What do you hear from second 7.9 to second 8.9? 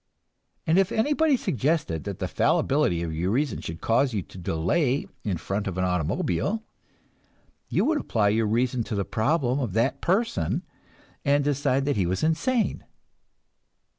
apply your reason